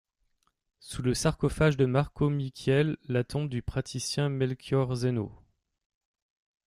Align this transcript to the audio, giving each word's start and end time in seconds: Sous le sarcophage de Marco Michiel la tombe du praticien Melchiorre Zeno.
Sous 0.79 1.03
le 1.03 1.13
sarcophage 1.13 1.77
de 1.77 1.85
Marco 1.85 2.27
Michiel 2.31 2.97
la 3.07 3.23
tombe 3.23 3.49
du 3.49 3.61
praticien 3.61 4.29
Melchiorre 4.29 4.95
Zeno. 4.95 5.31